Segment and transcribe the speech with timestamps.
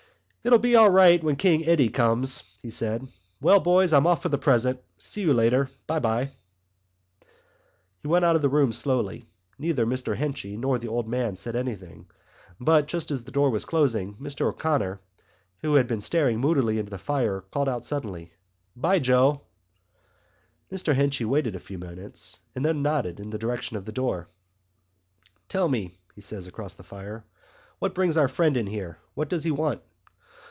[0.43, 3.07] "It'll be all right when King Eddie comes," he said.
[3.41, 4.81] "Well boys, I'm off for the present.
[4.97, 5.69] See you later.
[5.85, 6.31] 'Bye, 'bye."
[7.99, 9.27] He went out of the room slowly.
[9.59, 12.07] Neither Mr Henchy nor the old man said anything
[12.59, 14.99] but, just as the door was closing, Mr O'Connor,
[15.59, 18.33] who had been staring moodily into the fire, called out suddenly:
[18.75, 19.41] "'Bye, Joe."
[20.71, 24.27] Mr Henchy waited a few moments and then nodded in the direction of the door.
[25.47, 27.25] "Tell me," he said across the fire,
[27.77, 28.97] "what brings our friend in here?
[29.13, 29.83] What does he want?"